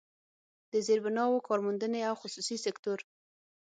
[0.71, 2.99] د زيربناوو، کارموندنې او خصوصي سکتور